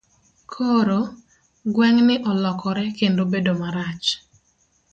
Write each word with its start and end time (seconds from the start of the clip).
Koro, 0.53 0.99
gweng' 1.73 2.01
ni 2.07 2.15
olokore 2.31 2.85
kendo 2.99 3.21
bedo 3.33 3.51
marach. 3.61 4.07